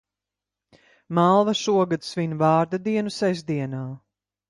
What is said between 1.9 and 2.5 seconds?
svin